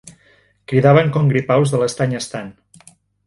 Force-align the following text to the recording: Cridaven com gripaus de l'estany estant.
Cridaven 0.71 1.11
com 1.17 1.29
gripaus 1.33 1.75
de 1.75 1.81
l'estany 1.83 2.17
estant. 2.23 2.51